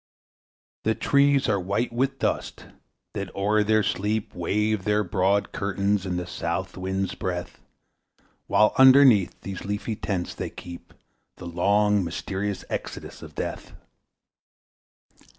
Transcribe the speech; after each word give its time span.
The 0.83 0.95
trees 0.95 1.47
are 1.47 1.59
white 1.59 1.93
with 1.93 2.17
dust, 2.17 2.65
that 3.13 3.29
o'er 3.35 3.63
their 3.63 3.83
sleep 3.83 4.33
Wave 4.33 4.83
their 4.83 5.03
broad 5.03 5.51
curtains 5.51 6.07
in 6.07 6.17
the 6.17 6.25
south 6.25 6.75
wind's 6.75 7.13
breath, 7.13 7.61
While 8.47 8.73
underneath 8.79 9.35
such 9.45 9.63
leafy 9.63 9.95
tents 9.95 10.33
they 10.33 10.49
keep 10.49 10.95
The 11.37 11.45
long, 11.45 12.03
mysterious 12.03 12.65
Exodus 12.67 13.21
of 13.21 13.35
Death. 13.35 13.73